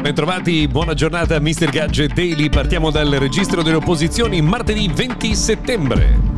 Bentrovati, 0.00 0.66
buona 0.66 0.94
giornata 0.94 1.38
Mr. 1.38 1.68
Gadget 1.68 2.14
Daily. 2.14 2.48
Partiamo 2.48 2.90
dal 2.90 3.10
registro 3.10 3.62
delle 3.62 3.76
opposizioni 3.76 4.40
martedì 4.40 4.88
20 4.88 5.34
settembre. 5.34 6.29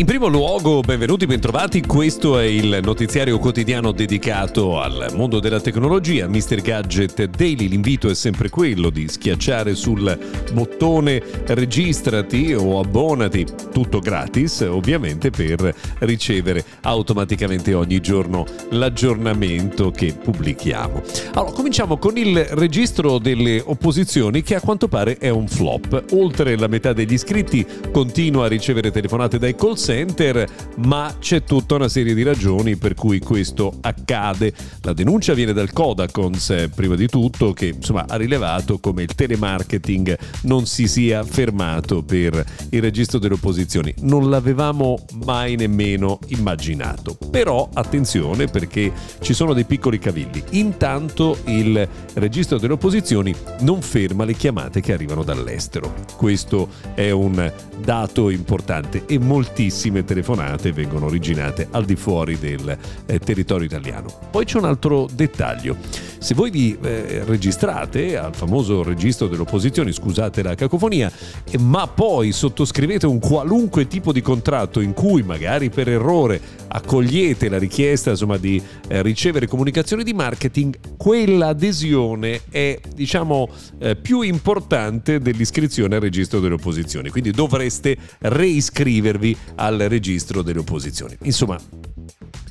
In 0.00 0.06
primo 0.06 0.28
luogo, 0.28 0.80
benvenuti, 0.80 1.26
bentrovati. 1.26 1.82
Questo 1.82 2.38
è 2.38 2.44
il 2.44 2.80
notiziario 2.82 3.38
quotidiano 3.38 3.92
dedicato 3.92 4.80
al 4.80 5.08
mondo 5.14 5.40
della 5.40 5.60
tecnologia, 5.60 6.26
Mr. 6.26 6.62
Gadget 6.62 7.24
Daily. 7.26 7.68
L'invito 7.68 8.08
è 8.08 8.14
sempre 8.14 8.48
quello 8.48 8.88
di 8.88 9.06
schiacciare 9.06 9.74
sul 9.74 10.18
bottone 10.54 11.22
registrati 11.48 12.54
o 12.54 12.80
abbonati, 12.80 13.44
tutto 13.74 13.98
gratis, 13.98 14.60
ovviamente, 14.60 15.28
per 15.28 15.74
ricevere 15.98 16.64
automaticamente 16.80 17.74
ogni 17.74 18.00
giorno 18.00 18.46
l'aggiornamento 18.70 19.90
che 19.90 20.14
pubblichiamo. 20.14 21.02
Allora, 21.34 21.52
cominciamo 21.52 21.98
con 21.98 22.16
il 22.16 22.42
registro 22.52 23.18
delle 23.18 23.62
opposizioni 23.62 24.42
che 24.42 24.54
a 24.54 24.62
quanto 24.62 24.88
pare 24.88 25.18
è 25.18 25.28
un 25.28 25.46
flop. 25.46 26.04
Oltre 26.12 26.56
la 26.56 26.68
metà 26.68 26.94
degli 26.94 27.12
iscritti 27.12 27.66
continua 27.92 28.46
a 28.46 28.48
ricevere 28.48 28.90
telefonate 28.90 29.38
dai 29.38 29.54
call 29.54 29.74
center 29.74 29.88
center, 29.90 30.46
ma 30.86 31.16
c'è 31.18 31.42
tutta 31.42 31.74
una 31.74 31.88
serie 31.88 32.14
di 32.14 32.22
ragioni 32.22 32.76
per 32.76 32.94
cui 32.94 33.18
questo 33.18 33.72
accade. 33.80 34.52
La 34.82 34.92
denuncia 34.92 35.34
viene 35.34 35.52
dal 35.52 35.72
Codacons, 35.72 36.68
prima 36.72 36.94
di 36.94 37.08
tutto, 37.08 37.52
che 37.52 37.72
insomma, 37.74 38.04
ha 38.06 38.14
rilevato 38.14 38.78
come 38.78 39.02
il 39.02 39.12
telemarketing 39.12 40.16
non 40.42 40.66
si 40.66 40.86
sia 40.86 41.24
fermato 41.24 42.04
per 42.04 42.44
il 42.70 42.80
registro 42.80 43.18
delle 43.18 43.34
opposizioni. 43.34 43.92
Non 44.02 44.30
l'avevamo 44.30 44.96
mai 45.24 45.56
nemmeno 45.56 46.20
immaginato. 46.28 47.18
Però 47.28 47.68
attenzione 47.72 48.46
perché 48.46 48.92
ci 49.20 49.34
sono 49.34 49.54
dei 49.54 49.64
piccoli 49.64 49.98
cavilli. 49.98 50.40
Intanto 50.50 51.38
il 51.46 51.88
registro 52.14 52.58
delle 52.58 52.74
opposizioni 52.74 53.34
non 53.62 53.82
ferma 53.82 54.24
le 54.24 54.34
chiamate 54.34 54.80
che 54.80 54.92
arrivano 54.92 55.24
dall'estero. 55.24 55.92
Questo 56.16 56.68
è 56.94 57.10
un 57.10 57.52
dato 57.82 58.30
importante 58.30 59.04
e 59.06 59.18
moltissimo 59.18 59.78
tantissime 59.80 60.04
telefonate 60.04 60.72
vengono 60.72 61.06
originate 61.06 61.68
al 61.70 61.86
di 61.86 61.96
fuori 61.96 62.38
del 62.38 62.76
eh, 63.06 63.18
territorio 63.18 63.64
italiano. 63.64 64.12
Poi 64.30 64.44
c'è 64.44 64.58
un 64.58 64.66
altro 64.66 65.08
dettaglio. 65.10 65.76
Se 66.18 66.34
voi 66.34 66.50
vi 66.50 66.76
eh, 66.82 67.22
registrate 67.24 68.18
al 68.18 68.34
famoso 68.34 68.82
registro 68.82 69.26
delle 69.26 69.40
opposizioni, 69.40 69.90
scusate 69.90 70.42
la 70.42 70.54
cacofonia, 70.54 71.10
eh, 71.50 71.58
ma 71.58 71.86
poi 71.86 72.32
sottoscrivete 72.32 73.06
un 73.06 73.18
qualunque 73.18 73.86
tipo 73.86 74.12
di 74.12 74.20
contratto 74.20 74.80
in 74.80 74.92
cui 74.92 75.22
magari 75.22 75.70
per 75.70 75.88
errore 75.88 76.40
accogliete 76.72 77.48
la 77.48 77.58
richiesta 77.58 78.10
insomma, 78.10 78.36
di 78.36 78.62
eh, 78.88 79.02
ricevere 79.02 79.46
comunicazioni 79.46 80.04
di 80.04 80.12
marketing, 80.12 80.96
quell'adesione 80.96 82.42
è 82.50 82.78
diciamo 82.94 83.48
eh, 83.78 83.96
più 83.96 84.22
importante 84.22 85.18
dell'iscrizione 85.18 85.96
al 85.96 86.00
registro 86.00 86.40
delle 86.40 86.54
opposizioni. 86.54 87.10
Quindi 87.10 87.30
dovreste 87.32 87.96
reiscrivervi 88.20 89.36
al 89.56 89.78
registro 89.78 90.42
delle 90.42 90.60
opposizioni. 90.60 91.16
Insomma, 91.22 91.58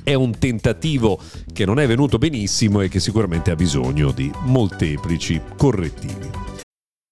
è 0.02 0.14
un 0.14 0.38
tentativo 0.38 1.20
che 1.52 1.64
non 1.64 1.78
è 1.78 1.86
venuto 1.86 2.18
benissimo 2.18 2.80
e 2.80 2.88
che 2.88 3.00
sicuramente 3.00 3.50
ha 3.50 3.56
bisogno 3.56 4.10
di 4.10 4.30
molteplici 4.44 5.40
correttivi. 5.56 6.49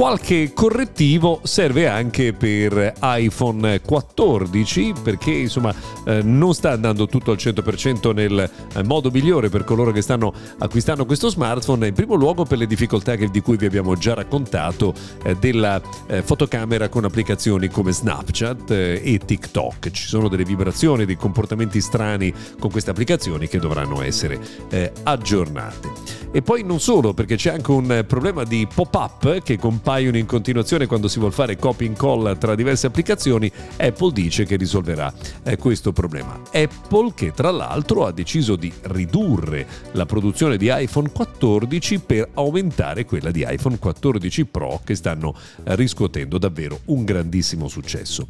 Qualche 0.00 0.54
correttivo 0.54 1.40
serve 1.42 1.86
anche 1.86 2.32
per 2.32 2.94
iPhone 3.02 3.82
14 3.82 4.94
perché 5.02 5.30
insomma 5.30 5.74
eh, 6.06 6.22
non 6.22 6.54
sta 6.54 6.70
andando 6.70 7.06
tutto 7.06 7.32
al 7.32 7.36
100% 7.36 8.14
nel 8.14 8.50
eh, 8.76 8.82
modo 8.82 9.10
migliore 9.10 9.50
per 9.50 9.62
coloro 9.62 9.92
che 9.92 10.00
stanno 10.00 10.32
acquistando 10.56 11.04
questo 11.04 11.28
smartphone, 11.28 11.88
in 11.88 11.92
primo 11.92 12.14
luogo 12.14 12.44
per 12.44 12.56
le 12.56 12.66
difficoltà 12.66 13.16
che, 13.16 13.28
di 13.28 13.42
cui 13.42 13.58
vi 13.58 13.66
abbiamo 13.66 13.94
già 13.94 14.14
raccontato 14.14 14.94
eh, 15.22 15.36
della 15.36 15.78
eh, 16.06 16.22
fotocamera 16.22 16.88
con 16.88 17.04
applicazioni 17.04 17.68
come 17.68 17.92
Snapchat 17.92 18.70
eh, 18.70 19.02
e 19.04 19.18
TikTok. 19.18 19.90
Ci 19.90 20.06
sono 20.06 20.28
delle 20.28 20.44
vibrazioni, 20.44 21.04
dei 21.04 21.16
comportamenti 21.16 21.82
strani 21.82 22.32
con 22.58 22.70
queste 22.70 22.88
applicazioni 22.88 23.48
che 23.48 23.58
dovranno 23.58 24.00
essere 24.00 24.40
eh, 24.70 24.92
aggiornate. 25.02 26.20
E 26.32 26.42
poi 26.42 26.62
non 26.62 26.78
solo, 26.78 27.12
perché 27.12 27.34
c'è 27.34 27.50
anche 27.50 27.72
un 27.72 28.04
problema 28.06 28.44
di 28.44 28.66
pop-up 28.72 29.42
che 29.42 29.58
compaiono 29.90 30.18
in 30.18 30.26
continuazione 30.26 30.86
quando 30.86 31.08
si 31.08 31.18
vuole 31.18 31.34
fare 31.34 31.56
copy 31.56 31.86
and 31.86 31.96
call 31.96 32.38
tra 32.38 32.54
diverse 32.54 32.86
applicazioni. 32.86 33.50
Apple 33.76 34.12
dice 34.12 34.44
che 34.44 34.54
risolverà 34.54 35.12
eh, 35.42 35.56
questo 35.56 35.92
problema. 35.92 36.40
Apple 36.52 37.12
che 37.12 37.32
tra 37.32 37.50
l'altro 37.50 38.06
ha 38.06 38.12
deciso 38.12 38.54
di 38.54 38.72
ridurre 38.82 39.66
la 39.92 40.06
produzione 40.06 40.56
di 40.56 40.70
iPhone 40.72 41.10
14 41.10 41.98
per 41.98 42.28
aumentare 42.34 43.04
quella 43.04 43.32
di 43.32 43.44
iPhone 43.44 43.80
14 43.80 44.44
Pro 44.44 44.80
che 44.84 44.94
stanno 44.94 45.34
eh, 45.64 45.74
riscuotendo 45.74 46.38
davvero 46.38 46.82
un 46.84 47.04
grandissimo 47.04 47.66
successo. 47.66 48.28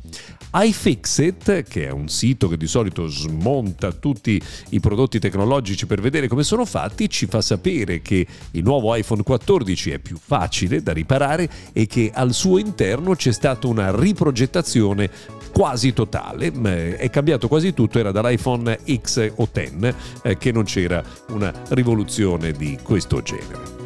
iFixit, 0.55 1.65
che 1.65 1.89
è 1.89 1.91
un 1.91 2.09
sito 2.09 2.49
che 2.49 2.57
di 2.57 2.67
solito 2.67 3.07
smonta 3.07 3.93
tutti 3.93 4.41
i 4.71 4.81
prodotti 4.81 5.19
tecnologici 5.19 5.85
per 5.85 6.01
vedere 6.01 6.27
come 6.27 6.43
sono 6.43 6.65
fatti, 6.65 7.11
ci 7.11 7.27
fa 7.27 7.43
sapere 7.43 8.01
che 8.01 8.27
il 8.53 8.63
nuovo 8.63 8.95
iPhone 8.95 9.23
14 9.23 9.91
è 9.91 9.99
più 9.99 10.17
facile 10.17 10.83
da 10.83 10.95
riparare 10.95 11.40
e 11.73 11.87
che 11.87 12.11
al 12.13 12.33
suo 12.33 12.59
interno 12.59 13.15
c'è 13.15 13.33
stata 13.33 13.67
una 13.67 13.95
riprogettazione 13.95 15.11
quasi 15.53 15.93
totale, 15.93 16.53
è 16.97 17.11
cambiato 17.11 17.49
quasi 17.49 17.75
tutto, 17.75 17.99
era 17.99 18.13
dall'iPhone 18.13 18.79
X 19.03 19.33
o 19.37 19.49
X 19.53 19.95
eh, 20.23 20.39
che 20.39 20.53
non 20.53 20.65
c'era 20.65 21.03
una 21.29 21.53
rivoluzione 21.69 22.53
di 22.53 22.79
questo 22.83 23.21
genere. 23.23 23.80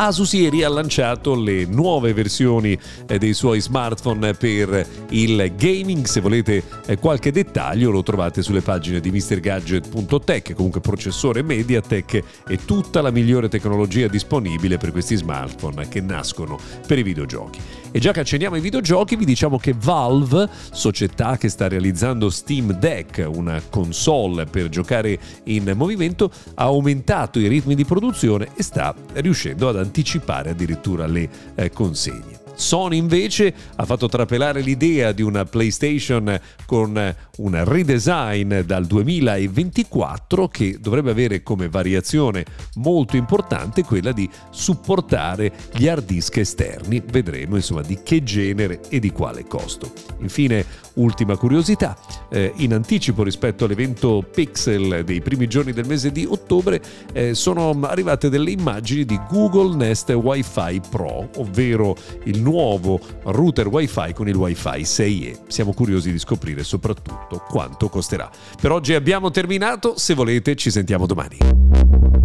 Asus 0.00 0.32
ieri 0.34 0.62
ha 0.62 0.68
lanciato 0.68 1.34
le 1.34 1.64
nuove 1.64 2.12
versioni 2.12 2.78
eh, 3.08 3.18
dei 3.18 3.34
suoi 3.34 3.60
smartphone 3.60 4.32
per 4.34 4.86
il 5.08 5.52
gaming. 5.56 6.04
Se 6.04 6.20
volete 6.20 6.62
eh, 6.86 6.98
qualche 6.98 7.32
dettaglio 7.32 7.90
lo 7.90 8.04
trovate 8.04 8.40
sulle 8.42 8.60
pagine 8.60 9.00
di 9.00 9.10
MrGadget.tech, 9.10 10.54
comunque 10.54 10.80
processore 10.80 11.42
MediaTek 11.42 12.22
e 12.46 12.64
tutta 12.64 13.00
la 13.00 13.10
migliore 13.10 13.48
tecnologia 13.48 14.06
disponibile 14.06 14.78
per 14.78 14.92
questi 14.92 15.16
smartphone 15.16 15.88
che 15.88 16.00
nascono 16.00 16.56
per 16.86 17.00
i 17.00 17.02
videogiochi. 17.02 17.58
E 17.90 17.98
già 17.98 18.12
che 18.12 18.20
accendiamo 18.20 18.54
i 18.54 18.60
videogiochi, 18.60 19.16
vi 19.16 19.24
diciamo 19.24 19.58
che 19.58 19.74
Valve, 19.76 20.48
società 20.70 21.36
che 21.36 21.48
sta 21.48 21.66
realizzando 21.66 22.30
Steam 22.30 22.72
Deck, 22.78 23.26
una 23.28 23.60
console 23.68 24.44
per 24.44 24.68
giocare 24.68 25.18
in 25.44 25.72
movimento, 25.74 26.30
ha 26.54 26.64
aumentato 26.64 27.40
i 27.40 27.48
ritmi 27.48 27.74
di 27.74 27.84
produzione 27.84 28.48
e 28.54 28.62
sta 28.62 28.94
riuscendo 29.14 29.68
ad 29.68 29.87
anticipare 29.88 30.50
addirittura 30.50 31.06
le 31.06 31.28
eh, 31.54 31.70
consegne. 31.70 32.47
Sony 32.58 32.96
invece 32.96 33.54
ha 33.76 33.84
fatto 33.84 34.08
trapelare 34.08 34.60
l'idea 34.60 35.12
di 35.12 35.22
una 35.22 35.44
PlayStation 35.44 36.38
con 36.66 37.14
un 37.36 37.64
redesign 37.64 38.60
dal 38.60 38.84
2024 38.84 40.48
che 40.48 40.78
dovrebbe 40.80 41.12
avere 41.12 41.44
come 41.44 41.68
variazione 41.68 42.44
molto 42.74 43.16
importante 43.16 43.84
quella 43.84 44.10
di 44.10 44.28
supportare 44.50 45.52
gli 45.72 45.86
hard 45.86 46.04
disk 46.04 46.38
esterni. 46.38 47.00
Vedremo 47.00 47.54
insomma 47.54 47.82
di 47.82 48.00
che 48.02 48.24
genere 48.24 48.80
e 48.88 48.98
di 48.98 49.12
quale 49.12 49.46
costo. 49.46 49.92
Infine, 50.18 50.64
ultima 50.94 51.36
curiosità, 51.36 51.96
eh, 52.28 52.52
in 52.56 52.74
anticipo 52.74 53.22
rispetto 53.22 53.66
all'evento 53.66 54.26
Pixel 54.28 55.04
dei 55.04 55.20
primi 55.20 55.46
giorni 55.46 55.72
del 55.72 55.86
mese 55.86 56.10
di 56.10 56.26
ottobre 56.28 56.82
eh, 57.12 57.34
sono 57.34 57.78
arrivate 57.82 58.28
delle 58.28 58.50
immagini 58.50 59.04
di 59.04 59.18
Google 59.28 59.76
Nest 59.76 60.10
Wi-Fi 60.10 60.80
Pro, 60.90 61.30
ovvero 61.36 61.96
il 62.24 62.40
nuovo 62.48 62.98
router 63.24 63.68
Wi-Fi 63.68 64.14
con 64.14 64.26
il 64.26 64.34
Wi-Fi 64.34 64.80
6E. 64.80 65.38
Siamo 65.48 65.74
curiosi 65.74 66.10
di 66.10 66.18
scoprire 66.18 66.64
soprattutto 66.64 67.44
quanto 67.46 67.90
costerà. 67.90 68.30
Per 68.60 68.72
oggi 68.72 68.94
abbiamo 68.94 69.30
terminato, 69.30 69.98
se 69.98 70.14
volete 70.14 70.56
ci 70.56 70.70
sentiamo 70.70 71.04
domani. 71.04 72.17